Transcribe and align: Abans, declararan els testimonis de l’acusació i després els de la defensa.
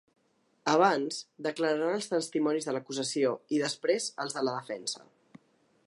Abans, 0.71 1.19
declararan 1.47 1.93
els 1.97 2.09
testimonis 2.13 2.67
de 2.69 2.75
l’acusació 2.77 3.35
i 3.57 3.61
després 3.67 4.09
els 4.25 4.39
de 4.39 4.49
la 4.49 4.57
defensa. 4.59 5.07